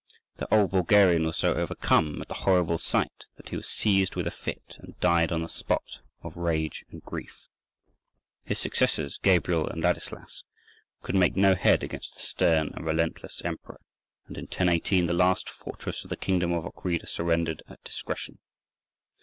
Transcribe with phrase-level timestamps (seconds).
[0.37, 4.25] The old Bulgarian was so overcome at the horrible sight that he was seized with
[4.25, 7.45] a fit, and died on the spot, of rage and grief.
[8.43, 10.43] His successors Gabriel and Ladislas
[11.03, 13.79] could make no head against the stern and relentless emperor,
[14.25, 18.39] and in 1018 the last fortress of the kingdom of Ochrida surrendered at discretion.